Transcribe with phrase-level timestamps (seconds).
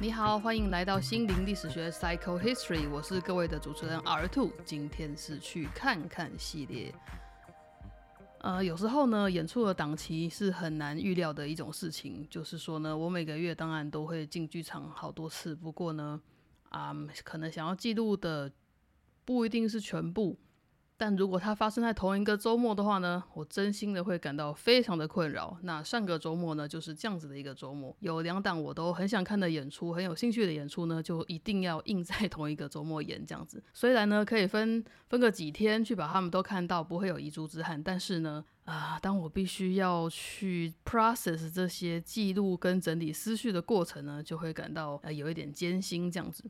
[0.00, 6.94] 你好，欢迎来到心灵历史学 Psycho History，我是各位的主持人 R Two，今天是去看看系列。
[8.38, 12.26] 呃，有时候呢，演出的档期是很难预料的一种事情。
[12.28, 16.20] 就是说呢，我每个月当然都会进剧场好多次，不过呢，
[16.70, 16.92] 啊，
[17.22, 18.50] 可能想要记录的
[19.24, 20.38] 不一定是全部。
[20.94, 25.58] 但如果它发生在同一个周末的话呢，我真心的会感到非常的困扰。
[25.62, 33.60] 那上个周末呢，就是这样子的一个周末，有两档我都很想看的演出，很有兴趣的演出呢，就一定要硬在同一个周末演这样子。
[33.72, 46.44] 虽然呢，可以分分个几天去把他们都看到，不会有遗珠之憾，但是呢，啊，当我必须要去 process 这些记录跟整理思绪的过程呢，就会感到呃有一点艰辛这样子。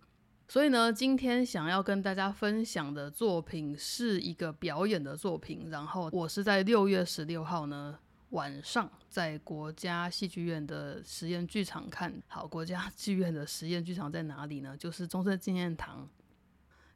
[0.53, 5.71] 所以呢，今天想要跟大家分享的作品是一个表演的作品。
[5.71, 7.99] 然后我是在六月十六号呢
[8.33, 12.23] 晚上，在国家戏剧院的实验剧场看。
[12.27, 14.77] 好，国家 剧院的实验剧场在哪里呢？
[14.77, 16.07] 就是中山纪念堂，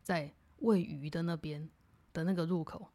[0.03, 1.67] 在喂鱼的那边
[2.13, 2.91] 的那个入口，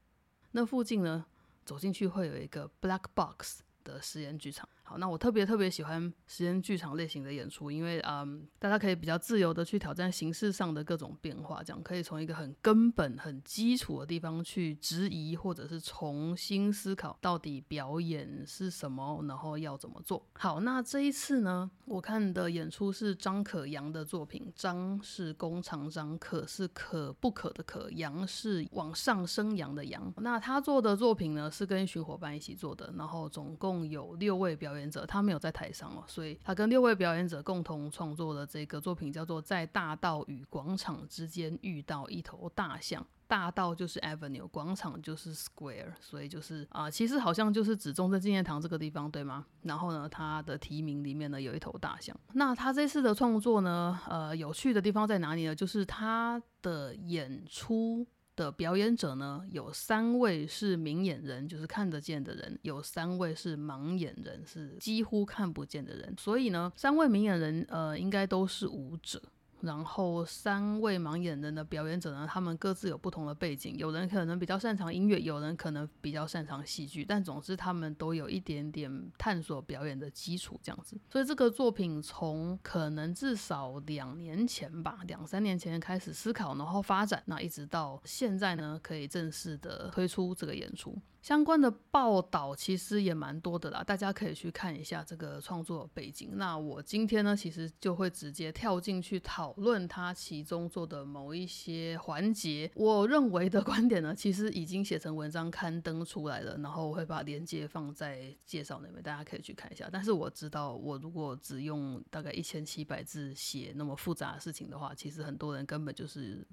[0.52, 1.26] 那附近呢，
[1.66, 4.70] 走进去会有一个 black box 的实验剧场。
[4.98, 20.26] 那我特别特别喜欢实验剧场类型的演出，因为嗯，大家可以比较自由的去挑战形式上的各种变化，这样可以从一个很根本、很基础的地方去质疑，或者是重新思考到底表演是什么，然后要怎么做。
[20.34, 30.14] 好，那这一次呢，我看的演出是张可扬的作品，张是弓长张，可是可不可的可，扬是往上升扬的扬。
[30.18, 34.81] 那他做的作品呢，是跟一群伙伴一起做的，然后总共有六位表演。
[34.90, 43.02] 者他没有在台上哦，所以他跟六位表演者共同创作的这个作品叫做《在大道与广场之间遇到一头大象》。
[43.28, 49.46] 大道就是 avenue，广场就是 square，所以就是啊，其实好像就是指中正纪念堂这个地方，对吗？
[49.62, 52.14] 然后呢，他的题名里面呢有一头大象。
[52.34, 55.56] 那他这次的创作呢，呃，有趣的地方在哪里呢？
[55.56, 58.06] 就是他的演出。
[58.36, 66.16] 的表演者呢，有三位是明眼人，就是看得见的人；有三位是盲眼人，是几乎看不见的人。
[66.18, 69.22] 所以呢，三位明眼人，呃，应该都是舞者。
[69.62, 80.98] 然后三位盲眼人的表演者呢，他们各自有不同的背景，有人可能比较擅长音乐，有人可能比较擅长戏剧，但总之他们都有一点点探索表演的基础这样子。
[81.10, 90.98] 所以这个作品从可能至少两年前吧，两三年前开始思考，然后发展，那一直到现在呢，可以正式的推出这个演出。
[91.22, 96.32] 相关的报道其实也蛮多的啦，大家可以去看一下这个创作背景。
[96.34, 102.72] 那我今天呢，其实就会直接跳进去讨论它其中做的某一些环节。
[102.74, 109.88] 我认为的观点呢，其实已经写成文章刊登出来了，然后我会把链接放在介绍那边，大家可以去看一下。
[109.92, 116.48] 但是我知道，我如果只用大概一千七百字写那么复杂的事情的话，其实很多人根本就是。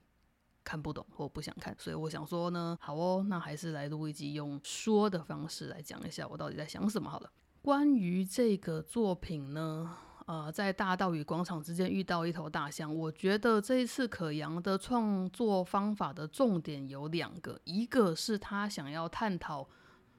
[0.69, 7.33] 看不懂或不想看，所以我想说呢，好哦，那还是来录一集用说的方式来讲一下我到底在想什么好了。
[7.63, 9.91] 关于这个作品呢，
[10.27, 19.67] 呃，在大道与广场之间遇到一头大象，我觉得这一次可扬的创作方法的重点有两个，一个是他想要探讨，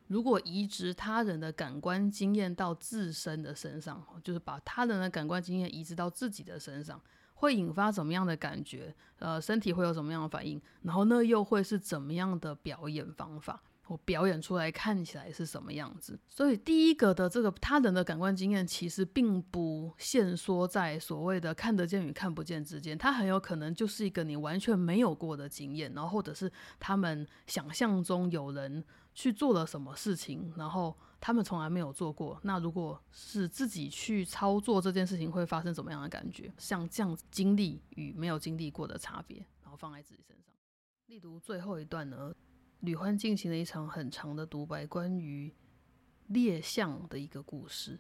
[0.07, 6.99] 如果移植他人的感官经验到自身的身上，就是把他人的感官经验移植到自己的身上。
[7.39, 8.93] 会引发怎么样的感觉？
[9.17, 10.61] 呃，身体会有什么样的反应？
[10.83, 13.61] 然后那又会是怎么样的表演方法？
[13.87, 16.19] 我表演出来看起来是什么样子？
[16.29, 28.83] 所以第一个的这个他人的感官经验，其实并不限缩在所谓的看得见与看不见之间，它很有可能就是一个你完全没有过的经验，然后或者是他们想象中有人
[29.15, 32.39] 去做了什么事情，然后他们从来没有做过。
[32.43, 36.51] 那如果是自己去操作这件事情，会发生怎么样的感觉？
[36.57, 40.53] 像这样经历与没有经历过的差别，然后放在自己身上。
[41.07, 42.33] 例如最后一段呢？
[42.81, 45.53] 吕欢进行了一场很长的独白，关于
[46.27, 47.99] 猎象的一个故事。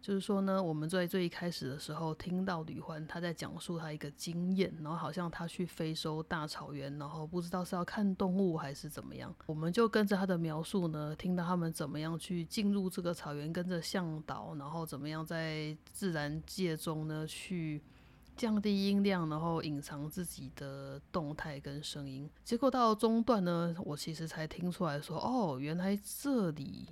[0.00, 17.82] 就是说呢，我们在最一开始的时候听到吕欢他在讲述他一个经验，然后好像他去非洲大草原，然后不知道是要看动物还是怎么样，我们就跟着他的描述呢，听到他们怎么样去进入这个草原，跟着向导，然后怎么样在自然界中呢去。
[18.36, 22.30] 降低音量，然后隐藏自己的动态跟声音。
[22.42, 26.88] 结果到中段呢，我其实才听出来说，哦，原来这里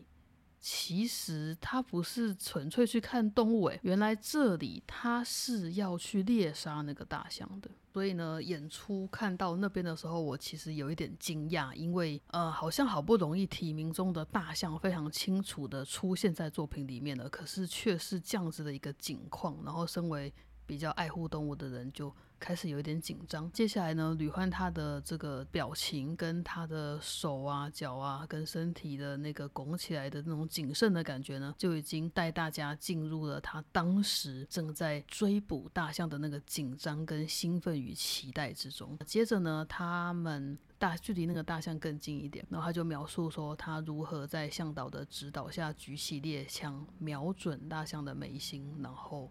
[0.61, 7.71] 其实他不是纯粹去看动物，诶，原来这里他是要去猎杀那个大象的。
[7.93, 19.57] 所以呢，演出看到那边的时候，我其实有一点惊讶，因为呃，好像好不容易提名中的大象非常清楚的出现在作品里面了，可是却是这样子的一个景况。
[19.65, 20.33] 然后，身为
[20.67, 22.15] 比较爱护动物的人就。
[22.39, 23.51] 开始有一点紧张。
[23.53, 38.99] 接下来呢，吕欢他的这个表情跟他的手啊、脚啊，跟身体的那个拱起来的那种谨慎的感觉呢，就已经带大家进入了他当时正在追捕大象的那个紧张、跟兴奋与期待之中。
[39.05, 49.31] 接着呢，他们大距离那个大象更近一点，然后他就描述说他如何在向导的指导下举起猎枪，瞄准大象的眉心，然后。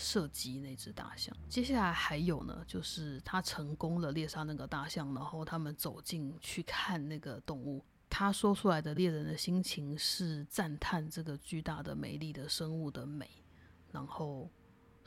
[0.00, 1.36] 射击那只大象。
[1.48, 7.84] 接下来还有呢，就是他成功了猎杀那个大象，然后他们走进去看那个动物。
[8.08, 13.28] 他说出来的猎人的心情是赞叹这个巨大的、美丽的生物的美，
[13.92, 14.50] 然后。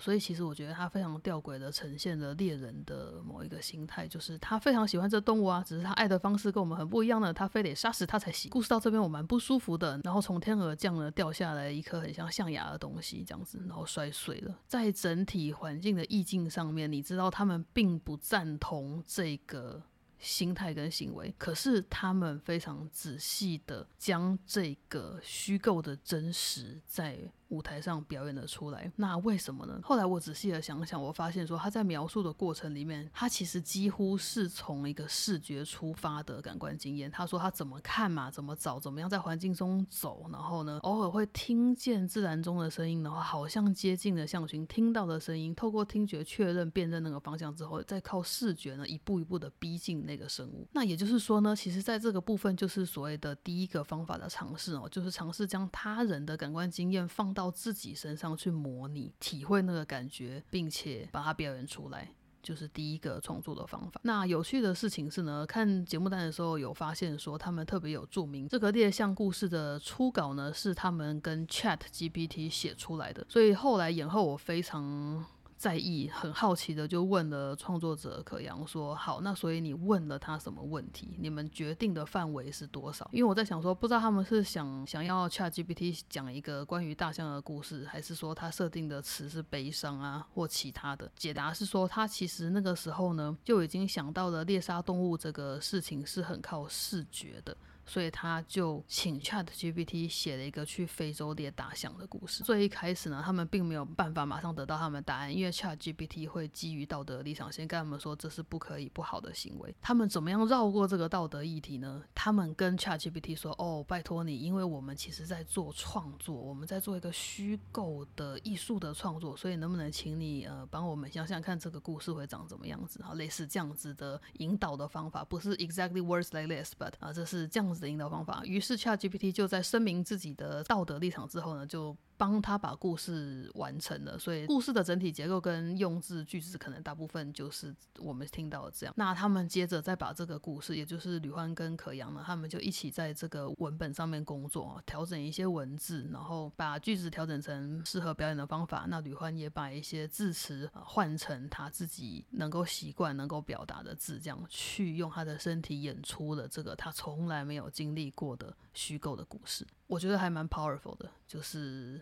[0.03, 8.51] 所以其实我觉得他非常吊诡的呈现了猎人的某一个心态，就是他非常喜欢这动物啊，只是他爱的方式跟我们很不一样的，他非得杀死它才行。
[8.51, 14.53] 故事到这边我蛮不舒服的，然后从天而降了掉下来一颗很像象牙的东西，这样子，然后摔碎了。
[14.67, 19.81] 在整体环境的意境上面，你知道他们并不赞同这个
[20.19, 27.17] 心态跟行为，可是他们非常仔细的将这个虚构的真实在。
[27.49, 29.79] 舞台上表演了出来，那为什么呢？
[29.83, 37.11] 后来我仔细的想想，我发现说他在描述的过程里面，他其实几乎是从一个视觉出发的感官经验。
[37.11, 50.67] 他说他怎么看嘛，怎么找，怎么样在环境中走，然后呢，偶尔会听见自然中的声音，然后好像接近了象群听到的声音，透过听觉确认辨认那个方向之后，再靠视觉呢一步一步的逼近那个生物。
[50.71, 57.53] 那也就是说呢，其实在这个部分就是所谓的第一个方法的尝试哦，就是尝试将他人的感官经验放到。
[57.63, 62.09] 自己身上去模拟、体会那个感觉，并且把它表演出来，
[62.41, 64.01] 就是第一个创作的方法。
[64.03, 73.25] 那有趣的事情是呢，看节目单的时候有发现说，他们特别有注明这个列项故事的初稿呢，是他们跟 Chat GPT 写出来的。
[73.29, 75.23] 所以后来演后，我非常。
[75.63, 81.15] 在意很好奇的就问了创作者可阳说：“好，那所以你问了他什么问题？
[81.17, 83.09] 你们决定的范围是多少？
[83.13, 91.09] 因为我在想说，不知道他们是想想要 ChatGPT 讲一个关于大象的故事，还是说他设定的词是悲伤啊或其他的？
[91.15, 102.43] 解答是说他其实那个时候呢就已经想到了猎杀动物这个事情是很靠视觉的。”所以他就请 Chat GPT 写了一个去非洲猎大象的故事。
[102.43, 109.75] 最一开始呢，他们并没有办法马上得到他们的答案，因为 Chat GPT 会基于道德立场先跟他们说这是不可以、不好的行为。
[109.81, 112.01] 他们怎么样绕过这个道德议题呢？
[112.15, 123.01] 他们跟 Chat GPT 说：“哦，拜托你，因为我们其实在做创作，我们在做一个虚构的艺术的创作，所以能不能请你呃帮我们想想看这个故事会长怎么样子？
[123.03, 131.95] 哈，类似这样子的引导的方法，不是 exactly words like this，but 啊，这是这样。”的引导方法，于是 ChatGPT 就在声明自己的道德立场之后呢，就。
[132.23, 138.95] 帮他把故事完成了，所以故事的整体结构跟用字句子可能大部分就是我们听到的这样。
[138.95, 148.85] 那他们接着再把这个故事，也就是吕欢跟可阳呢，他们就一起在这个文本上面工作，调整一些文字，然后把句子调整成适合表演的方法。
[148.87, 159.67] 那吕欢也把一些字词换成他自己能够习惯、能够表达的字，这样去用他的身体演出了这个他从来没有经历过的虚构的故事。
[159.87, 162.01] 我觉得还蛮 powerful 的，就是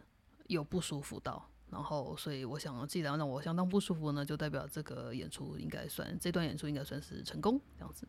[0.51, 8.05] 有不舒服到，然后所以我想，既然让我相当不舒服呢，就代表这个演出应该算这段演出应该算是成功这样子。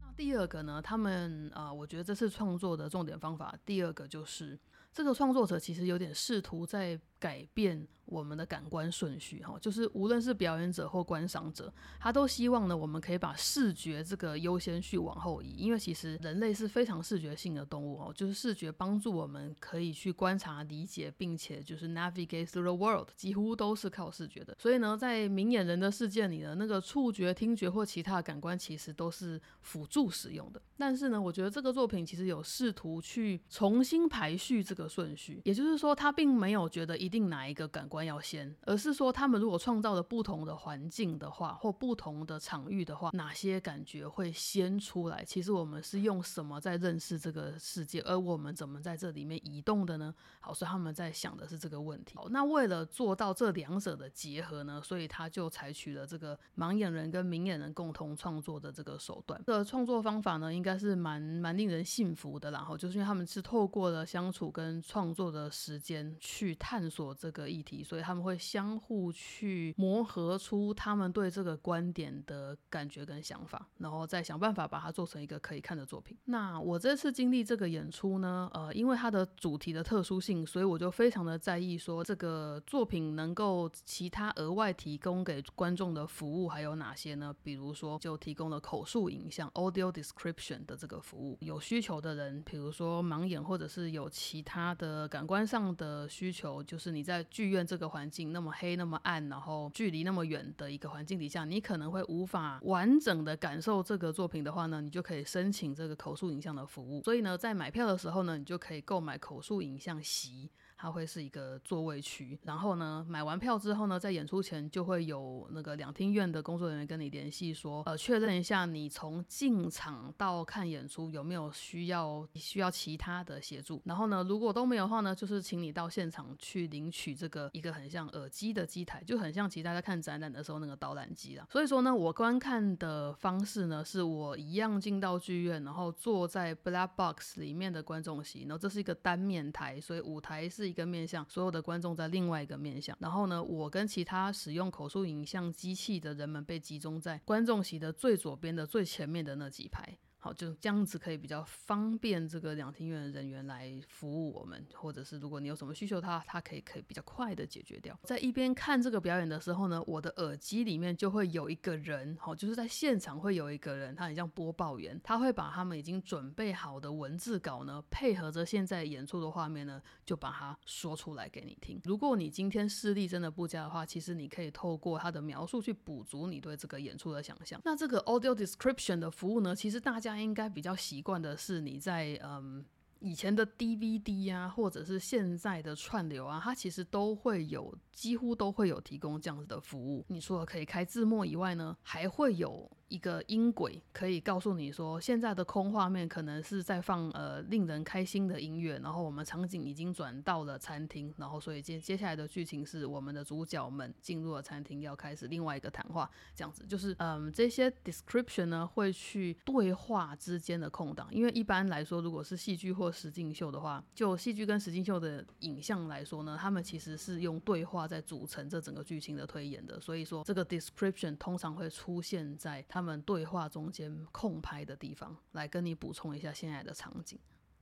[0.00, 4.56] 那第二个呢，他们啊，我觉得这次创作的重点方法，第二个就是
[4.92, 7.88] 这个创作者其实有点试图在改变。
[8.06, 24.54] 我们的感官顺序，哈，就是无论是表演者或观赏者，他都希望呢，我们可以把视觉这个优先序往后移，因为其实人类是非常视觉性的动物哦，就是视觉帮助我们可以去观察、理解，并且就是 navigate through the world，几乎都是靠视觉的。
[24.58, 30.60] 所以呢，在明眼人的世界里呢，那个触觉、听觉或其他感官其实都是辅助使用的。
[30.76, 37.24] 但是呢，我觉得这个作品其实有试图去重新排序这个顺序，也就是说，他并没有觉得一定。
[37.24, 45.24] 哪一个感官要先，而是说他们如果创造了不同的环境的话，或不同的场域的话，哪些感觉会先出来？
[45.24, 50.14] 其实我们是用什么在认识这个世界，而我们怎么在这里面移动的呢？
[50.40, 52.14] 好，所以他们在想的是这个问题。
[52.14, 59.42] 好，那为了做到这两者的结合呢，所以他就采取了这个盲眼人跟明眼人共同创作的这个手段。
[59.46, 62.50] 这创作方法呢，应该是蛮蛮令人信服的。
[62.50, 76.16] 然后就是因为他们是透过了相处跟创作的时间去探索这个议题，所以他们会相互去磨合出他们对这个观点的感觉跟想法，然后再想办法把它做成一个可以看的作品。
[76.26, 87.34] 那我这次经历这个演出呢，呃，因为它的主题的特殊性，所以我就非常的在意说这个作品能够其他额外提供给观众的服务还有哪些呢？
[87.42, 107.02] 比如说就提供了口述影像 （audio description） 的这个服务，有需求的人，比如说盲眼或者是有其他的感官上的需求，就是你在剧院这个环境那么黑、那么暗，然后距离那么远的一个环境底下，你可能会无法完整的感受这个作品的话呢，你就可以申请这个口述影像的服务。
[107.02, 110.50] 所以呢，在买票的时候呢，你就可以购买口述影像席。
[110.84, 123.80] 它会是一个座位区，然后呢，买完票之后呢，在演出前就会有那个两厅院的工作人员跟你联系，说，呃，确认一下你从进场到看演出有没有需要需要其他的协助。
[123.86, 131.46] 然后呢，如果都没有的话呢，就是请你到现场去领取这个一个很像耳机的机台，就很像其他在看展览的时候那个导览机了。
[131.50, 140.73] 所以说呢，我观看的方式呢，是我一样进到剧院，然后坐在 Black Box 里面的观众席，然后这是一个单面台，所以舞台是。
[140.74, 142.96] 一个面向，所有的观众在另外一个面向。
[142.98, 149.96] 然后呢，我跟其他使用口述影像机器的人们被集中在观众席的最左边的最前面的那几排。
[150.24, 157.94] 好，就这样子可以比较方便这个两厅院的人员来服务我们，或者是如果你有什么需求，他他可以可以比较快的解决掉。
[158.04, 171.78] 在一边看这个表演的时候呢，我的耳机里面就会有一个人，好，就是在现场会有一个人，他很像播报员，他会把他们已经准备好的文字稿呢，配合着现在演出的画面呢，就把它说出来给你听。
[171.84, 177.60] 如果你今天视力真的不佳的话，其实你可以透过他的描述去补足你对这个演出的想象。
[177.62, 180.13] 那这个 audio description 的服务呢，其实大家。
[180.20, 182.64] 应该比较习惯的是你在嗯
[183.00, 190.04] 以前的 DVD 啊，或者是现在的串流啊，它其实都会有，几乎都会有提供这样子的服务。
[190.08, 192.70] 你除了可以开字幕以外呢，还会有。
[192.88, 206.64] 一个音轨可以告诉你说，现在的空画面可能是在放呃令人开心的音乐，然后我们场景已经转到了餐厅，然后所以接接下来的剧情是我们的主角们进入了餐厅，要开始另外一个谈话，这样子。
[206.66, 227.16] 就是嗯这些 description 呢会去对话之间的空档，因为一般来说如果是戏剧或实境秀的话，就戏剧跟实境秀的影像来说呢，他们其实是用对话在组成这整个剧情的推演的，所以说这个 description 通常会出现在他们对话中间空拍的地方，来跟你补充一下现在的场景，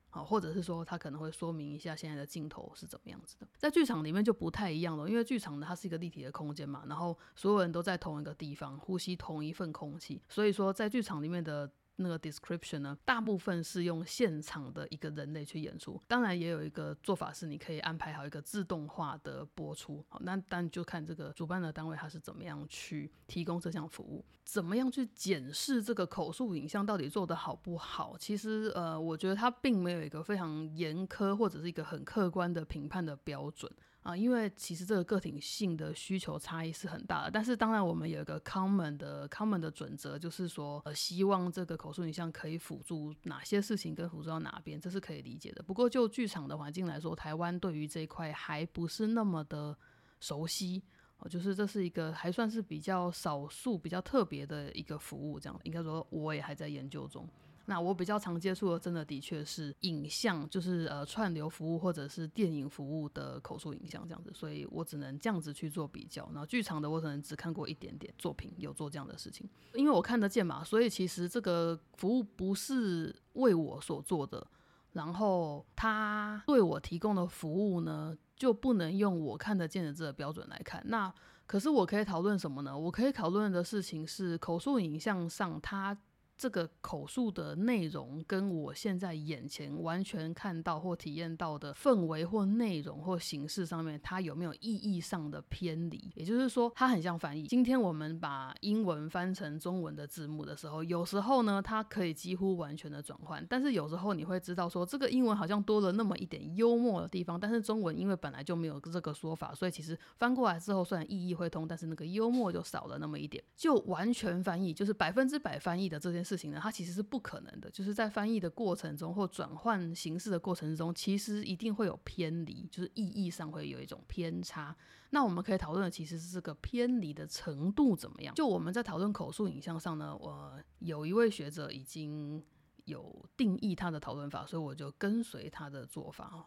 [0.09, 3.47] 好，或者是说他可能会说明一下现在的镜头是怎么样子的。
[3.59, 11.71] 在剧场里面就不太一样了，因为剧场呢它是一个立体的空间嘛，然后所有人都在同一个地方呼吸同一份空气，所以说在剧场里面的。
[12.03, 28.17] 那个 description 呢，大部分是用现场的一个人类去演出，当然也有一个做法是你可以安排好一个自动化的播出，好，那但就看这个主办的单位他是怎么样去提供这项服务，怎么样去检视这个口述影像到底做得好不好。
[28.19, 33.71] 其实呃，我觉得它并没有一个非常严苛或者是一个很客观的评判的标准。
[34.03, 45.63] 啊，因为其实这个个体性的需求差异是很大的，但是当然我们有一个 common 的 common 的准则，就是说，呃，希望这个口述影像可以辅助哪些事情跟辅助到哪边，这是可以理解的。
[45.63, 49.77] 不过就剧场的环境来说，台湾对于这一块还不是那么的
[50.19, 50.83] 熟悉，
[51.19, 57.25] 哦，就是这是一个还算是比较少数、比较特别的一个服务，这样应该说我也还在研究中。
[57.66, 66.28] 那我比较常接触的，真的的确是影像，就是呃串流服务或者是电影服务的口述影像这样子，所以我只能这样子去做比较。
[66.33, 74.45] 然后剧场的我可能只看过一点点作品有做这样的事情，因为我看得见嘛，所以其实这个服务不是为我所做的，
[74.92, 80.83] 然后他对我提供的服务呢，就不能用我看得见的这个标准来看。
[80.87, 81.12] 那
[81.47, 82.76] 可是我可以讨论什么呢？
[82.76, 85.97] 我可以讨论的事情是口述影像上它。
[86.43, 96.11] 这个口述的内容跟我现在眼前完全看到或体验到的氛围或内容或形式上面，它有没有意义上的偏离？
[96.17, 97.47] 也就是说，它很像翻译。
[97.47, 116.32] 今天我们把英文翻成中文的字幕的时候，有时候呢，它可以几乎完全的转换，但是有时候你会知道说，这个英文好像多了那么一点幽默的地方，但是中文因为本来就没有这个说法，所以其实翻过来之后，虽然意义会通，但是那个幽默就少了那么一点，就完全翻译，就是百分之百翻译的这件事。
[116.33, 124.75] 事情呢，它其实是不可能的，就是在翻译的过程中或转换形式的过程中，其实一定会有偏离，就是意义上会有一种偏差。
[125.11, 128.35] 那我们可以讨论的其实是这个偏离的程度怎么样。
[128.35, 132.43] 就我们在讨论口述影像上呢，我有一位学者已经
[132.87, 136.47] 有定义他的讨论法，所以我就跟随他的做法哦。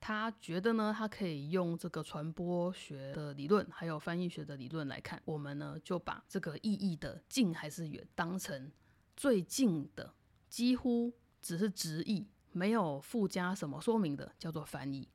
[0.00, 8.70] 他觉得呢，他可以用这个传播学的理论，还有翻译学的理论来看，我们呢就把这个意义的近还是远当成。
[9.18, 10.14] 最近的
[10.48, 15.08] 几乎只是直译，没有附加什么说明的，叫做翻译。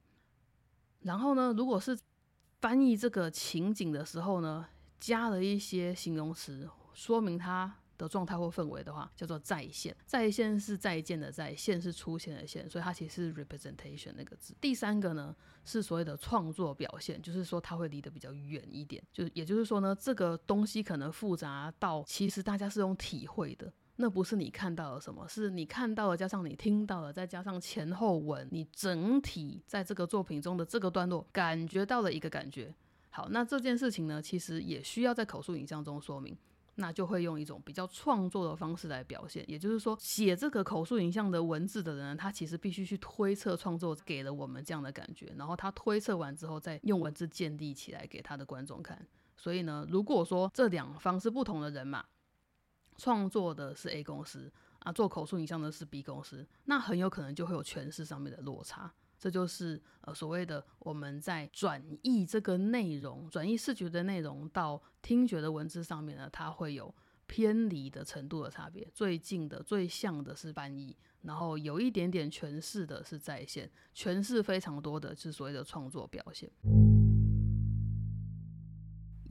[1.00, 1.98] 然后呢，如果是
[2.60, 4.68] 翻译这个情景的时候呢，
[5.00, 9.96] 加了一些形容词说明它的状态或氛围的话，叫做再现。
[10.06, 14.54] 再现是再见的再现，是出现的现，所以它其实是 representation 那个字。
[14.60, 15.34] 第三个呢，
[15.64, 23.72] 是所谓的创作表现，就是说它会离得比较远一点，就也就是说呢，这个东西可能复杂到其实大家是用体会的。
[23.98, 32.74] 那不是你看到了什么，是你看到了，加上你听到了，再加上前后文，你整体在这个作品中的这个段落感觉到了一个感觉。
[33.12, 36.36] 好，那这件事情呢，其实也需要在口述影像中说明，
[36.74, 39.46] 那就会用一种比较创作的方式来表现。
[39.48, 49.06] 也就是说，写这个口述影像的文字的人，他其实必须去推测创作给了我们这样的感觉，然后他推测完之后，再用文字建立起来给他的观众看。
[49.38, 52.04] 所以呢，如果说这两方是不同的人嘛。
[53.04, 58.90] 创作的是 A 公司啊，做口述影像的是 B 公司，那很有可能就会有诠释上面的落差。
[59.20, 66.96] 这就是呃所谓的我们在转译这个内容，转译视觉的内容到听觉的文字上面呢，它会有
[67.28, 68.90] 偏离的程度的差别。
[68.94, 76.50] 最近的、最像的是翻译，然后有一点点诠释的是在线，诠释非常多的是所谓的创作表现。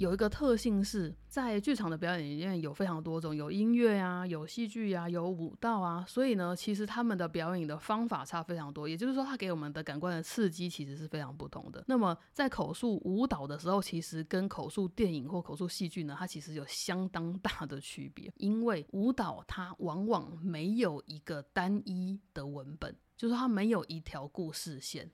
[0.02, 8.88] 有一个特性是在剧场的表演里面有非常多种，有音乐啊，有戏剧啊，有舞蹈啊，所以呢，其实他们的表演的方法差非常多。
[8.88, 11.84] 也就是说，它给我们的感官的刺激其实是非常不同的。
[11.86, 18.28] 那么在口述舞蹈的时候，其实跟口述电影或口述戏剧呢，它其实有相当大的区别。
[18.38, 25.08] 因为舞蹈它往往没有一个单一的文本，就是它没有一条故事线。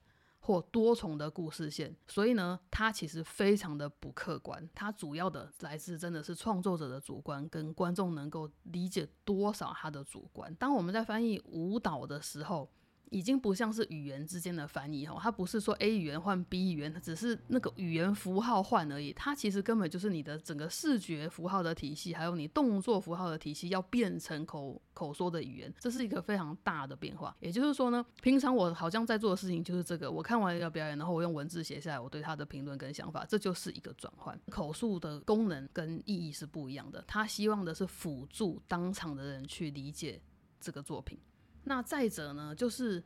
[0.49, 4.67] 或多重的故事线，所以呢，它其实非常的不客观。
[4.75, 10.55] 它主要的来自真的是创作者的主观，跟观众能够理解多少他的主观。
[10.55, 12.67] 当我们在翻译舞蹈的时候，
[13.11, 19.13] 已经不像是语言之间的翻译哈，它不是说 A 语言换 B 语言，它只是那个语言符号换而已。
[19.13, 27.35] 它其实根本就是你的整个视觉符号的体系，还有你动作符号的体系要变成口口说的语言，这是一个非常大的变化。
[27.41, 34.39] 也就是说呢，平常我好像在做的事情就是这个，我看完一个表演，然后我用文字写下来我对他的评论跟想法，这就是一个转换。
[34.51, 40.21] 口述的功能跟意义是不一样的，他希望的是辅助当场的人去理解
[40.61, 41.19] 这个作品。
[41.65, 43.05] 那再者呢，就是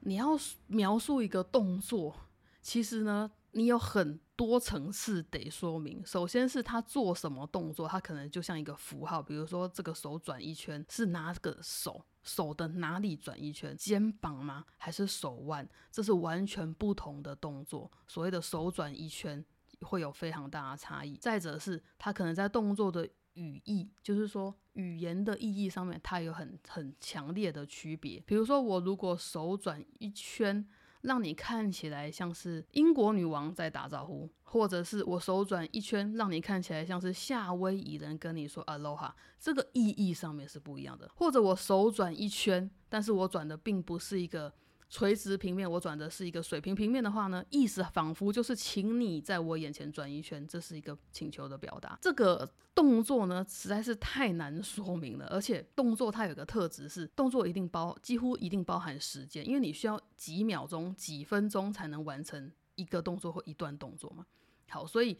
[0.00, 2.14] 你要描述一个动作，
[2.62, 6.04] 其实呢，你有很多层次得说明。
[6.06, 14.64] 首先是他做什么动作，他可能就像一个符号，比如说这个手转一圈是哪个手，手的哪里转一圈，肩膀吗？
[14.76, 15.68] 还是手腕？
[15.90, 17.90] 这是完全不同的动作。
[18.06, 19.44] 所谓的手转一圈
[19.80, 21.16] 会有非常大的差异。
[21.16, 23.08] 再者是他可能在动作的。
[23.38, 28.20] 语义就是说，语言的意义上面，它有很很强烈的区别。
[28.26, 30.66] 比如说，我如果手转一圈，
[31.02, 41.08] 让你看起来像是英国女王在打招呼，或者是我手转一圈，让你看起来像是夏威夷人跟你说 aloha，这个意义上面是不一样的。
[41.14, 44.52] 或者我手转一圈，但是我转的并不是一个。
[44.88, 51.98] 垂直平面，我转的是一个水平平面的话呢，意思仿佛就是请你在我眼前转一圈，这是一个请求的表达。
[52.00, 64.24] 这个动作呢，实在是太难说明了，而且动作它有个特质是，动作一定包，几乎一定包含时间，因为你需要几秒钟、几分钟才能完成一个动作或一段动作嘛。
[64.70, 65.18] 好，所以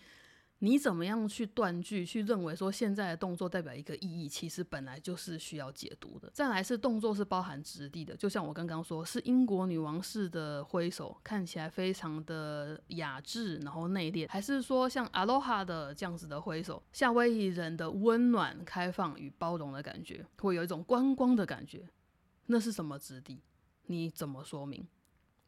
[0.60, 6.28] 你怎么样去断句，去认为说现在的动作代表一个意义，其实本来就是需要解读的。
[6.34, 21.88] 再来是动作是包含质地的，就像我刚刚说，是英国女王式的挥手，看起来非常的雅致，然后内敛，还是说像阿罗哈的这样子的挥手，夏威夷人的温暖、开放与包容的感觉，会有一种观光的感觉，
[22.46, 23.40] 那是什么质地？
[23.86, 24.84] 你怎么说明？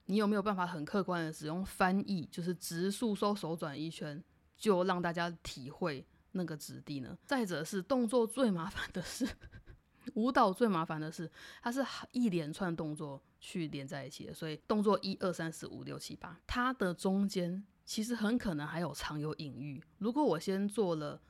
[0.06, 4.22] 你有没有办法很客观的使用翻译，就是直竖收手转一圈？
[4.60, 7.18] 就让大家体会那个质地呢。
[7.24, 9.26] 再者是动作最麻烦的是，
[10.14, 11.28] 舞蹈最麻烦的是，
[11.62, 14.34] 它是一连串动作去连在一起的。
[14.34, 19.82] 所以动作一二三四五六七八，它的中间其实很可能还有藏有隐喻。
[19.98, 21.20] 如果我先做了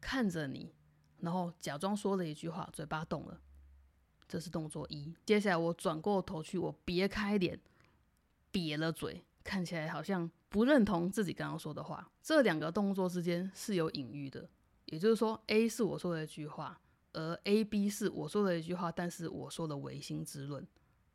[0.00, 0.74] 看着你，
[1.18, 3.38] 然后假装说了一句话，嘴巴动了，
[4.26, 5.14] 这是动作一。
[5.26, 7.60] 接下来我转过头去，我别开脸，
[8.50, 9.22] 瘪了嘴。
[9.42, 14.48] 看起来好像不认同自己刚刚说的话，这两个动作之间是有隐喻的，
[14.86, 16.80] 也就是说，A 是我说的一句话，
[17.12, 20.66] 而 A、B 是我说的一句话，但是我说的唯心之论，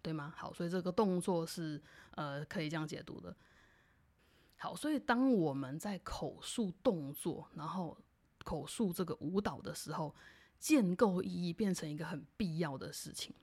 [0.01, 0.33] 对吗？
[0.35, 3.35] 好，所以这个动作是呃可以这样解读的。
[4.57, 7.97] 好，所以当我们在口述动作，然后
[8.43, 10.15] 口述这个舞蹈的时候，
[10.57, 13.35] 建构意义变成一个很必要的事情，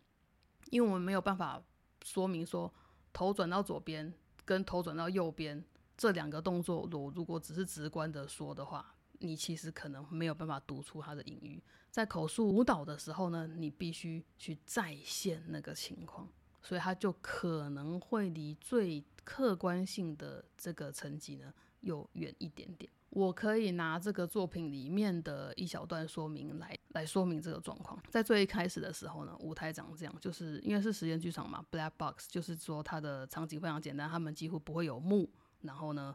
[0.70, 1.62] 因为我们没有办法
[2.02, 2.72] 说明说
[3.12, 4.12] 头转到左边。
[4.44, 5.64] 跟头转到右边
[5.96, 11.62] 这两个动作，我如果只是直观的说的话，你其实可能没有办法读出它的隐喻。
[11.90, 16.28] 在口述舞蹈的时候呢，你必须去再现那个情况，
[16.62, 22.90] 所以它就可能会离最客观性的这个层级呢又远一点点。
[23.12, 27.98] 我可以拿这个作品里面的一小段说明来来说明这个状况。
[28.11, 36.14] 在最一开始的时候呢，舞台长这样，就是因为是实验剧场嘛，black box，就是说它的场景非常简单，他们几乎不会有幕，然后呢。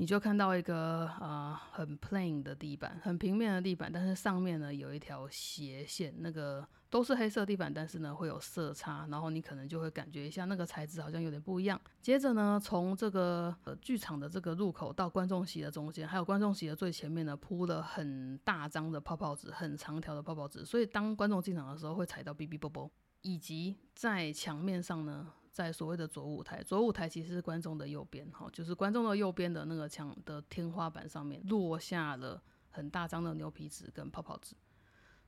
[0.00, 11.80] 你就看到一个呃很 plain 的地板，很平面的地板，但是上面呢有一条斜线，那个都是黑色地板，但是呢会有色差，然后你可能就会感觉一下那个材质好像有点不一样。
[12.00, 22.90] 接着呢，从这个呃剧场的这个入口到观众席的中间，还有观众席的最前面呢铺了很大张的泡泡纸，很长条的泡泡纸，所以当观众进场的时候会踩到哔哔啵啵，
[23.22, 25.32] 以及在墙面上呢。
[25.50, 34.54] 在所谓的左舞台，左舞台其实是观众的右边，哈，就是观众的右边的那个墙的天花板上面落下了很大张的牛皮纸跟泡泡纸。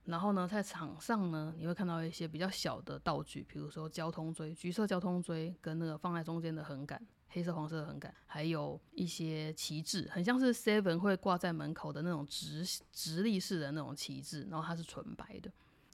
[0.05, 15.51] 然后呢，在场上呢，你会看到一些比较小的道具，比如说交通锥，橘色交通锥跟那个放在中间的横杆，黑色黄色的横杆，还有一些旗帜，很像是 Seven 会挂在门口的那种直直立式的那种旗帜，然后它是纯白的。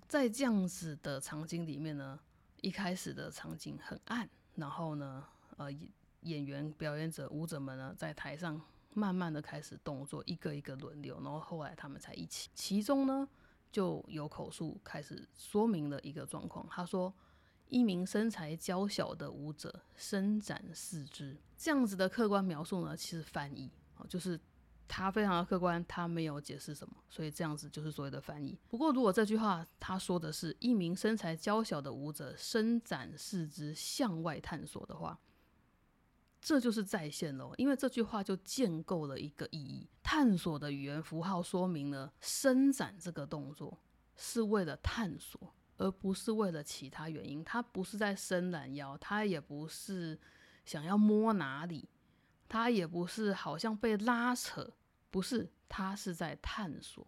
[0.07, 2.19] 在这样子的场景里面呢。
[2.61, 5.23] 一开始的场景很暗，然后呢，
[5.57, 5.71] 呃，
[6.21, 8.59] 演员、表演者、舞者们呢，在台上
[8.95, 12.49] 慢慢的开始动作，一个一个轮流，然后后来他们才一起。
[12.55, 13.29] 其中呢，
[13.71, 16.67] 就有口述开始说明了一个状况。
[16.69, 17.13] 他说，
[17.67, 24.39] 一名身材娇小的舞者伸展四肢，这样子的客观描述呢，其实翻译啊，就是。
[24.89, 28.57] 他非常的客观，他没有解释什么，所以这样子就是所谓的翻译。
[28.69, 35.19] 不过，如果这句话他说的是一名身材娇小的舞者伸展四肢向外探索的话，
[36.41, 39.89] 这就是在线喽，因为这句话就建构了一个意义。
[40.03, 43.77] 探索的语言符号说明了伸展这个动作
[44.15, 47.43] 是为了探索，而不是为了其他原因。
[47.43, 50.19] 他不是在伸懒腰，他也不是
[50.63, 51.89] 想要摸哪里。
[52.49, 54.71] 他也不是好像被拉扯，
[55.09, 57.05] 不是，他是在探索。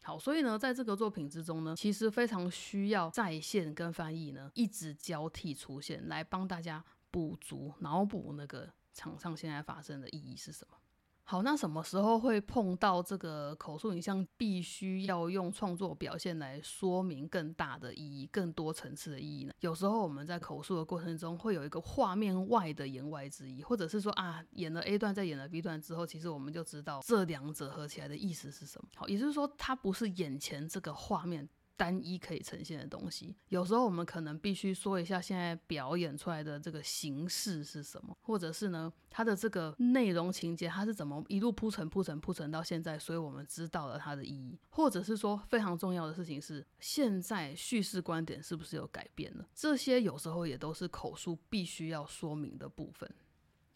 [0.00, 10.76] 好，所以呢，在这个作品之中呢，其实非常需要在线跟翻译呢一直交替出现，来帮大家补足、脑补那个场上现在发生的意义是什么。
[11.22, 19.52] 好，那什么时候会碰到这个口述影像必须要用创作表现来说明更大的意义、更多层次的意义呢？
[19.60, 28.88] 有时候我们在口述的过程中会有一个画面外的言外之意，或者是说啊，演了 A 段再演了 B 段之后，其实我们就知道这两者合起来的意思是什么。
[28.96, 31.48] 好，也就是说，它不是眼前这个画面。
[31.80, 53.10] 单一可以呈现的东西，有时候我们可能必须说一下现在表演出来的这个形式是什么，或者是呢，它的这个内容情节它是怎么一路铺陈铺陈铺陈到现在，所以我们知道了它的意义，或者是说非常重要的事情是现在叙事观点是不是有改变了，这些有时候也都是口述必须要说明的部分，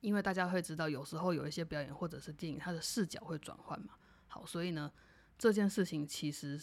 [0.01, 3.95] 因为大家会知道有时候有一些表演或者是电影它的视角会转换嘛，
[4.27, 4.93] 好，所以呢
[5.39, 6.63] 这件事情其实。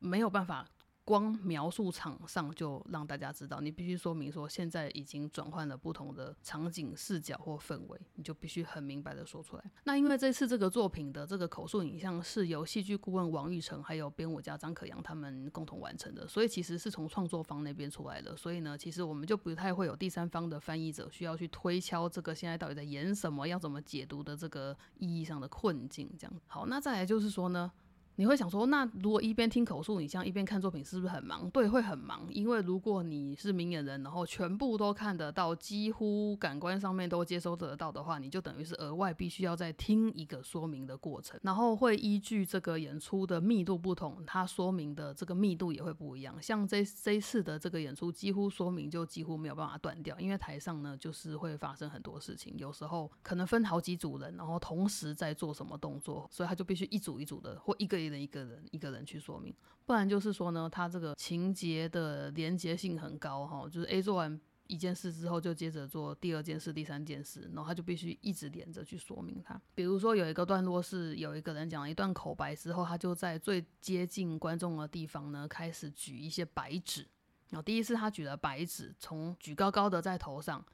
[0.00, 0.66] 没有办法
[1.02, 9.64] 光描述场上就让大家知道，你必须说明说现在已经转换了不同的场景、视角或氛围，你就必须很明白的说出来。
[9.84, 18.36] 那因为这次这个作品的这个口述影像是由戏剧顾问王玉成还有编舞家张可阳他们共同完成的，所以其实是从创作方那边出来的。
[18.36, 26.08] 所以呢，其实我们就不太会有第三方的翻译者需要去推敲这个现在到底在演什么，要怎么解读的这个意义上的困境。
[26.16, 27.72] 这样好，那再来就是说呢。
[28.20, 31.48] 你会想说，那如果一边听口述影像一边看作品，是不是很忙？
[31.48, 32.28] 对，会很忙。
[32.28, 41.40] 因为如果你是明眼人，然后全部都看得到，几乎感官上面都接收得到的话，你就等于是额外必须要再听一个说明的过程。
[41.42, 46.36] 然后会依据这个演出的密度不同，它说明的这个密度也会不一样。
[46.42, 58.09] 像这这次的这个演出，几乎说明就几乎没有办法断掉，因为台上呢就是会发生很多事情，有时候可能分好几组人，然后同时在做什么动作，所以他就必须一组一组的或一个一。
[58.18, 69.60] 一个人一个人去说明，不然就是说呢，他这个情节的连接性很高哈，就是 A 做完一件事之后，就接着做第二件事、第三件事，然后他就必须一直连着去说明他。
[69.74, 77.06] 比如说有一个段落是有一个人讲了一段口白之后，他就在最接近观众的地方呢，开始举一些白纸。
[77.50, 80.64] 然后第一次他举了白纸，从举高高的在头上。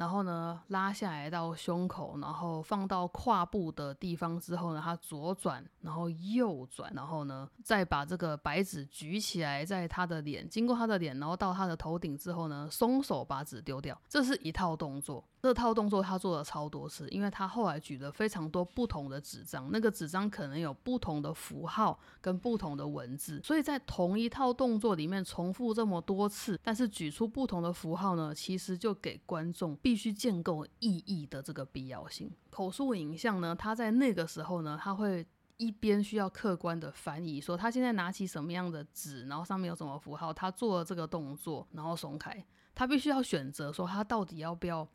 [0.00, 14.00] 然后呢，拉下来到胸口，然后放到胯部的地方之后呢，他左转，然后右转，然后呢，再把这个白纸举起来，在他的脸，经过他的脸，然后到他的头顶之后呢，松手把纸丢掉。
[14.08, 15.22] 这是一套动作。
[15.42, 32.30] 这套动作他做了超多次，因为他后来举了非常多不同的纸张，那个纸张可能有不同的符号跟不同的文字，所以在同一套动作里面重复这么多次，但是举出不同的符号呢，其实就给观众必须建构意义的这个必要性。
[32.50, 35.26] 口述影像呢，他在那个时候呢，他会
[35.56, 44.86] 一边需要客观的翻译，说他现在拿起什么样的纸，然后上面有什么符号，他做了这个动作，然后松开，他必须要选择说他到底要不要。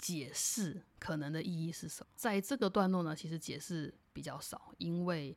[0.00, 2.10] 解释可能的意义是什么？
[2.16, 5.36] 在这个段落呢，其实解释比较少，因为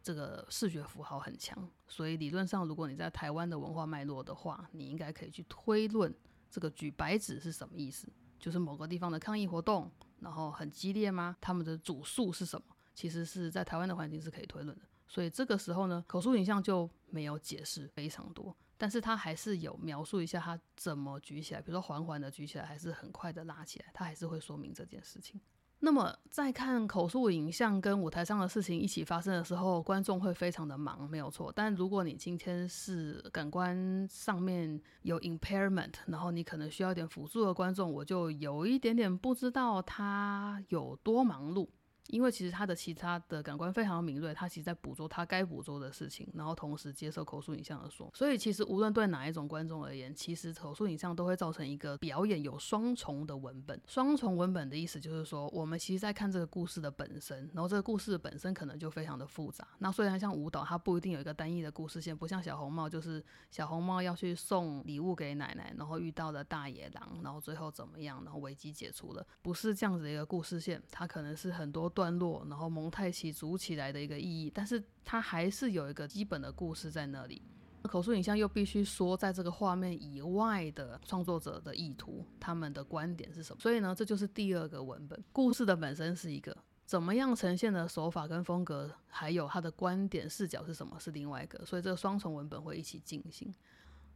[0.00, 6.14] 这个视觉符号很强，所以理论上，如果你在台湾的文化脉络的话，你应该可以去推论
[6.48, 9.90] 这个举白纸是什么意思，就是某个地方的抗议活动，
[10.20, 11.36] 然后很激烈吗？
[11.40, 12.76] 他们的主诉是什么？
[12.94, 18.56] 其实是在台湾的环境是可以推论的，所以这个时候呢，口述影像就没有解释非常多。
[18.78, 25.40] 但是他还是有描述一下他怎么举起来，比如说缓缓的举起来，还是很快的拉起来，他还是会说明这件事情。
[25.78, 31.52] 那么在看口述影像跟舞台上的事情一起发生的时候，观众会非常的忙，没有错。
[31.54, 41.68] 但如果你今天是感官上面有 impairment，然后你可能需要一点辅助的观众，我就有一点点不知道他有多忙碌。
[42.08, 48.10] 因为其实他的其他的感官非常敏锐，他其实在捕捉他该捕捉的事情，然后同时接受口述影像的说。
[48.14, 53.80] 所以其实无论对哪一种观众而言，其实口述影像都会造成一个表演有双重的文本。
[53.86, 59.66] 双重文本的意思就是说，我们其实在看这个故事的本身，然后这个故事本身可能就非常的复杂。
[59.78, 71.92] 那虽然像舞蹈，它不一定有一个单一的故事线，不像小红帽，就是小红帽要去送礼物给奶奶，然后遇到了大野狼，然后最后怎么样，然后危机解除了，不是这样子的一个故事线，它可能是很多。
[71.96, 77.40] 段落，然后蒙太奇组起来的一个意义，但是它还是有一个基本的故事在那里。
[77.84, 83.60] 口述影像又必须说，在这个画面以外的创作者的意图，他们的观点是什么？
[83.62, 85.24] 所以呢，这就是第二个文本。
[85.32, 86.54] 故事的本身是一个
[86.84, 91.64] 怎么样呈现的手法跟风格，还有他的观点视角是什么，是另外一个。
[91.64, 93.54] 所以这个双重文本会一起进行。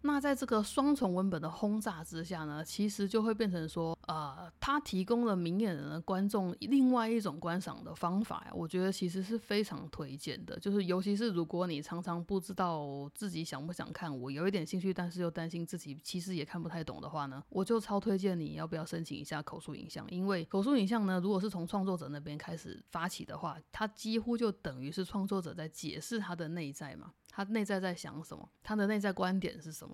[0.03, 8.53] 那在这个双重文本的轰炸之下呢，其实就会变成说，呃，它提供了明眼人的观众另外一种观赏的方法呀。
[8.55, 27.13] 我觉得其实是非常推荐的，就是尤其是如果你常常不知道自己想不想看，我有一点兴趣，但是又担心自己其实也看不太懂的话呢，我就超推荐你要不要申请一下口述影像，因为口述影像呢，如果是从创作者那边开始发起的话，它几乎就等于是创作者在解释他的内在嘛。
[27.33, 28.47] 他内在在想什么？
[28.61, 29.90] 他的内在观点是什么？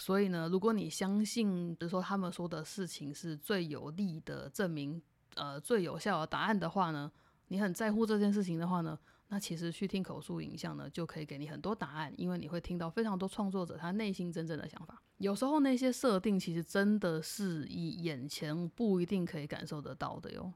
[0.00, 5.00] 所以呢，如果你相信，比如说他们说的事情是最有力的证明，
[5.34, 7.12] 呃，最有效的答案的话呢，
[7.48, 15.02] 你很在乎这件事情的话呢，那其实去听口述影像呢，就可以给你很多答案，因为你会听到非常多创作者他内心真正的想法。
[15.18, 20.50] 有时候那些设定其实真的是以眼前不一定可以感受得到的哟。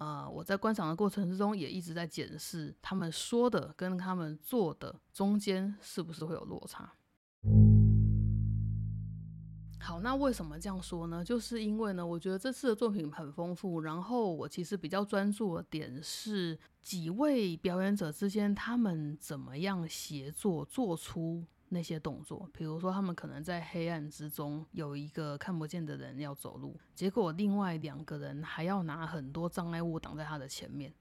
[0.00, 6.92] 呃，我在观赏的过程之中，也一直在检视他们说的跟他们做的中间是不是会有落差。
[9.88, 11.24] 好，那为什么这样说呢？
[11.24, 30.92] 就是因为呢，我觉得这次的作品很丰富，然后我其实比较专注的点是几位表演者之间他们怎么样协作做出那些动作，比如说他们可能在黑暗之中有一个看不见的人要走路，结果另外两个人还要拿很多障碍物挡在他的前面，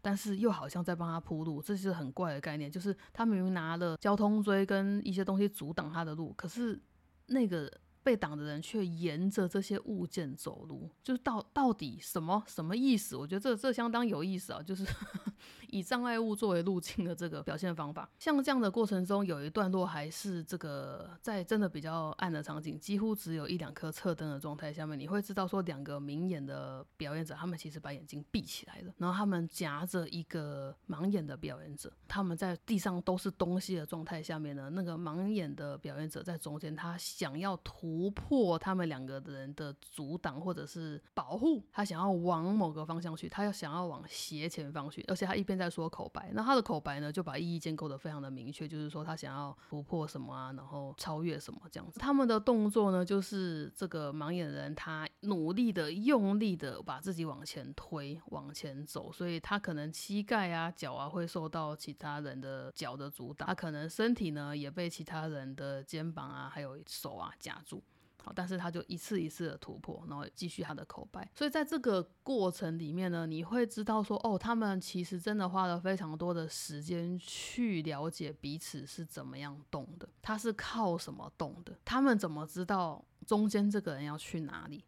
[0.00, 6.82] 但是又好像在帮他铺路，这是很怪的概念，就是他明明拿了交通锥跟一些东西阻挡他的路，可是
[7.26, 7.72] 那个。
[8.02, 13.16] 被挡的人却沿着这些物件走路，就是到到底什么什么意思？
[13.16, 14.84] 我觉得这这相当有意思啊，就是
[15.70, 18.10] 以障碍物作为路径的这个表现方法。
[18.18, 37.91] 像这样的过程中，有一段落还是这个在真的比较暗的场景，几乎只有一两颗侧灯的状态下面，你会知道说两个明眼的表演者，他们其实把眼睛闭起来了，然后他们夹着一个盲眼的表演者，他们在地上都是东西的状态下面呢，那个盲眼的表演者在中间，他想要突。
[37.92, 52.00] 突破他们两个人的阻挡或者是保护，他想要往某个方向去，他要想要往斜前方去，而且他一边在说口白，那他的口白呢就把意义建构的非常的明确，就是说他想要突破什么啊，然后超越什么这样子。
[52.00, 67.81] 他们的动作呢，就是这个盲眼人他努力的、用力的把自己往前推、往前走，所以他可能膝盖啊、脚啊会受到其他人的脚的阻挡，他可能身体呢也被其他人的肩膀啊还有手啊夹住。
[68.24, 71.28] 好，但是他就一次一次的突破，然后继续他的口白。
[71.34, 84.84] 所以在这个过程里面呢，你会知道说，哦，他们其实真的花了非常多的时间去了解彼此是怎么样动的，他是靠什么动的，他们怎么知道中间这个人要去哪里？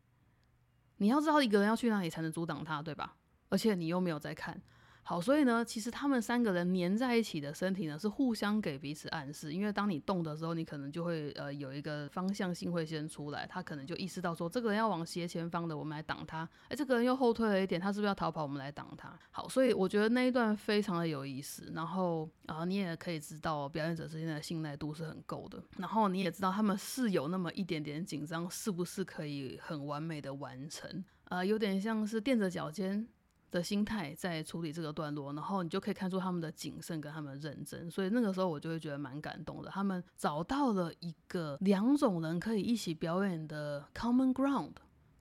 [0.99, 3.17] 你要知道一个人要去哪里才能阻挡他，对吧？
[3.49, 4.63] 而且你又没有在看。
[5.07, 9.53] 好，所以呢，其实他们三个人粘在一起的身体呢，是互相给彼此暗示。
[9.53, 16.49] 因为当你动的时候，你可能就会呃有一个方向性会先出来，他可能就意识到说，这个人要往斜前方的，我们来挡他。
[16.69, 18.43] 哎，这个人又后退了一点，他是不是要逃跑？
[18.43, 19.15] 我们来挡他。
[19.31, 21.71] 好，所以我觉得那一段非常的有意思。
[21.75, 25.63] 然后啊，你也可以知道表演者之间的信赖度是很够的。
[25.77, 31.05] 然后你也知道他们是有那么一点点紧张，是不是可以很完美的完成？
[31.25, 33.07] 呃，有点像是垫着脚尖。
[33.55, 39.71] 的心态在处理这个段落，然后你就可以看出他们的谨慎跟他们认真，所以那个时候我就会觉得蛮感动的。
[39.71, 44.73] 他们找到了一个两种人可以一起表演的 common ground。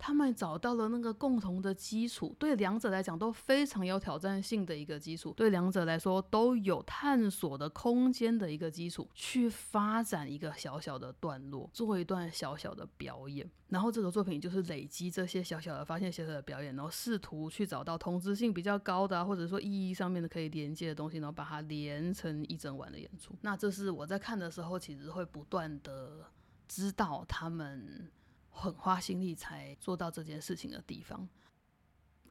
[0.06, 13.50] 他们找到了那个共同的基础，对两者来讲都非常有挑战性的一个基础，对两者来说都有探索的空间的一个基础，去发展一个小小的段落，做一段小小的表演。
[13.70, 23.34] 然后这个作品就是累积这些小小的发现、小小的表演，然后试图去找到同质性比较高的，或者说意义上面的可以连接的东西，然后把它连成一整晚的演出。
[23.40, 26.26] 那这是我在看的时候，其实会不断的
[26.68, 28.12] 知道他们。
[28.54, 31.28] 很花心力才做到这件事情的地方，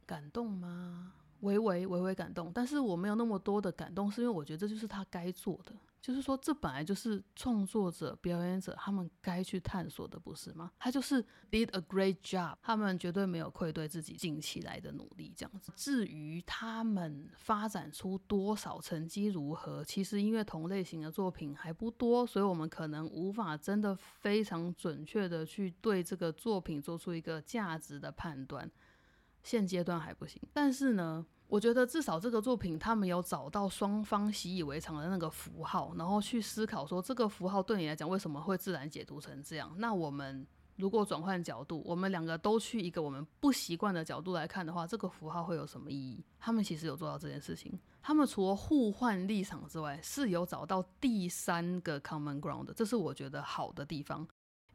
[0.07, 1.13] 感动吗？
[1.41, 5.73] 微微微微感动，但是我没有那么多的感动，是因为我觉得这就是他该做的。
[6.03, 10.73] 就是说，这本来就是创作者、表演者他们该去探索的，不是吗？
[10.77, 15.73] 他就是 did a great job，他们绝对没有愧对自己近期来的努力，这样子。
[15.77, 28.69] 至于他们发展出多少成绩如何，其实因为同类型的作品还不多，所以我们可能无法真的非常准确的去对这个作品做出一个价值的判断。
[29.45, 31.25] 现阶段还不行，但是呢？
[31.53, 39.71] 我觉得至少这个作品，他们有找到双方习以为常的那个符号，然后去思考说这个符号对你来讲为什么会自然解读成这样。
[39.77, 46.25] 那我们如果转换角度，我们两个都去一个我们不习惯的角度来看的话，这个符号会有什么意义？
[46.38, 47.79] 他们其实有做到这件事情。
[48.01, 54.27] 他们除了互换立场之外，是有找到第三个 common ground，这是我觉得好的地方。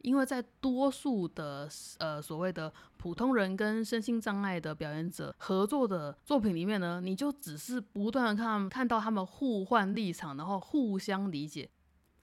[0.02, 11.70] 因为在多数的呃所谓的普通人跟身心障碍的表演者合作的作品里面呢，你就只是不断的看看到他们互换立场，然后互相理解，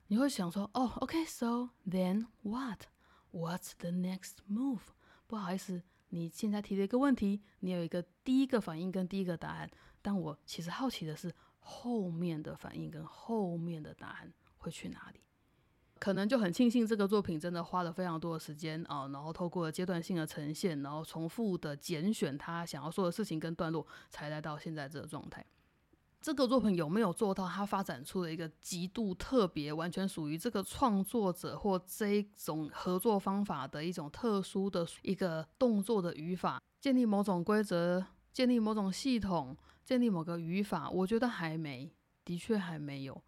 [0.07, 4.79] 你会想说，哦，OK，so then what？What's the next move？
[5.27, 9.69] 不好意思，你现在提了一个问题，你有一个第一个反应跟第一个答案，
[10.01, 15.19] 但我其实好奇的是后面的反应跟后面的答案会去哪里？
[16.05, 25.43] 可能就很庆幸这个作品真的花了非常多的时间啊，然后透过阶段性的呈现，然后重复的拣选他想要说的事情跟段落，才来到现在这个状态。
[26.21, 40.87] 这个作品有没有做到他发展出了一个极度特别、完全属于这个创作者或这种合作方法的一种特殊的一个动作的语法，建立某种规则，建立某种系统，建立某个语法？
[40.87, 41.91] 我觉得还没，
[42.23, 43.23] 的确还没有。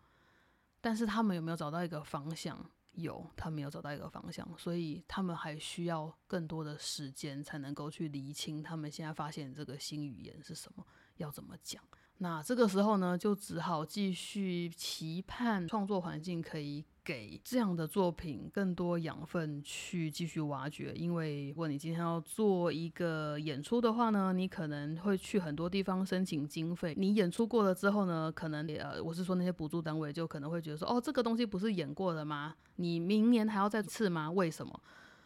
[0.81, 2.69] 但是他们有没有找到一个方向？
[2.93, 10.83] 有，他们有找到一个方向，所以他们还需要更多的时间才能够去厘清他们现在发现这个新语言是什么，
[11.17, 11.83] 要怎么讲。
[12.17, 20.91] 那这个时候呢，就只好继续期盼创作环境可以给这样的作品更多养分去继续挖掘。
[20.93, 26.93] 因为如果你今天要做一个演出的话呢，你可能会去很多地方申请经费。
[26.97, 32.53] 你演出过了之后呢，可能呃，我是说那些补助单位就可能会觉得说，哦，这个东西不是演过了吗？
[32.75, 34.29] 你明年还要再次吗？
[34.29, 34.77] 为什么？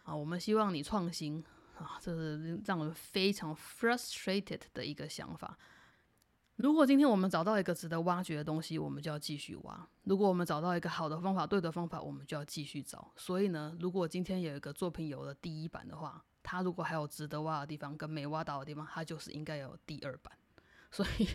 [0.03, 1.43] 啊，我们希望你创新
[1.79, 5.57] 啊，这是让人非常 frustrated 的一个想法。
[6.61, 13.11] 如果今天我们找到一个值得挖掘的东西，我们就要继续挖；如果我们找到一个好的方法、对的方法，我们就要继续找。
[13.15, 20.31] 所以呢，如果今天有一个作品有了第一版的话，它如果还有值得挖的地方跟没挖到的地方，它就是应该有第二版。
[20.91, 21.27] 所以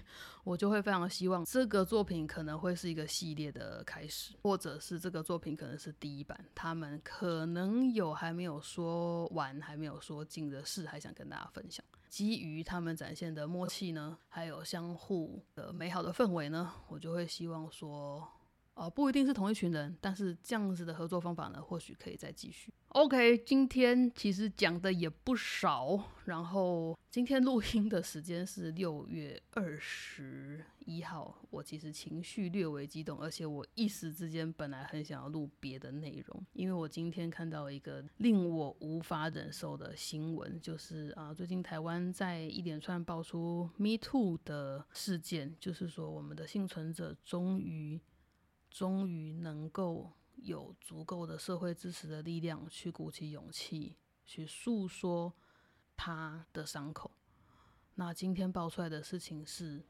[0.45, 11.83] 我就会非常希望这个作品可能会是一个系列的开始，或者是这个作品可能是第一版，他们可能有还没有说完、还没有说尽的事，还想跟大家分享。
[12.09, 18.27] 基于他们展现的默契呢，还有相互的美好的氛围呢，我就会希望说。
[18.77, 22.71] 哦，不一定是同一群人，但是这样子的合作方法呢，或许可以再继续。
[22.89, 31.43] OK，今天其实讲的也不少，然后今天录音的时间是六月二十一号。
[31.49, 47.99] 我其实情绪略微激动，而且我一时之间本来很想要录别的内容，因为我今天看到一个令我无法忍受的新闻，就是啊，最近台湾在一连串爆出 Me Too 的事件，就是说我们的幸存者终于。
[48.77, 53.97] 终于能够有足够的社会支持的力量，去鼓起勇气
[54.27, 55.33] 去诉说
[55.97, 57.11] 他的伤口。
[57.95, 59.83] 那今天爆出来的事情是，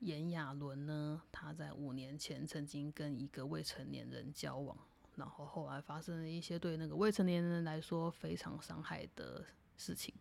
[0.00, 4.76] 炎亚纶呢，他在五年前曾经跟一个未成年人交往，
[5.14, 10.12] 然后后来发生了一些对那个未成年人来说非常伤害的事情。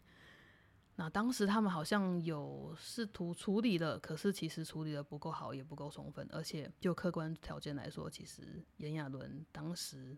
[0.95, 10.15] 那当时他们好像有试图处理了，可是其实处理的不够好，也不够充分，而且就客观条件来说，其实炎亚纶当时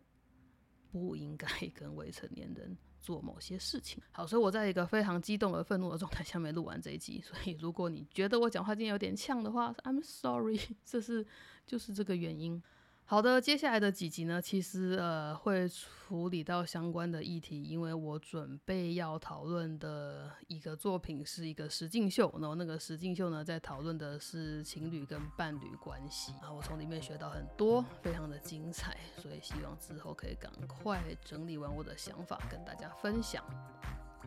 [0.92, 4.04] 不应该 跟未成年人做某些事情。
[4.12, 7.22] 好，所以我在一个非常激动而愤怒的状态下面录完这一集。
[7.22, 11.26] 所以如果你觉得我讲话今天有点呛的话，I'm sorry，这是
[11.66, 12.62] 就是这个原因。
[13.08, 33.46] 好的，接下来的几集呢，其实呃会处理到相关的议题，因为我准备要讨论的一个作品是一个实境秀，然后那个实境秀呢在讨论的是情侣跟伴侣关系啊，我从里面学到很多，非常的精彩，所以希望之后可以赶快整理完我的想法跟大家分享。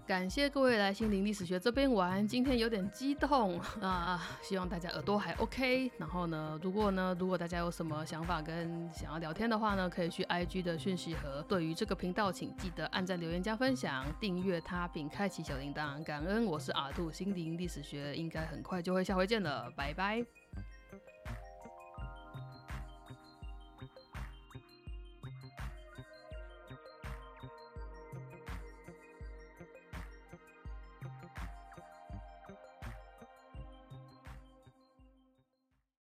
[0.09, 4.19] 感谢各位来心灵历史学这边玩，今天有点激动 啊！
[4.41, 5.93] 希望大家耳朵还 OK。
[5.99, 11.45] 然后呢，如果呢，如果大家有什么想法跟想要聊天的话呢，可以去 IG 的讯息盒。
[11.47, 16.03] 对于这个频道，请记得按赞、留言、加分享、订阅它，并开启小铃铛。
[16.03, 20.25] 感恩，我是阿杜，心灵历史学应该很快就会下回见了，拜拜。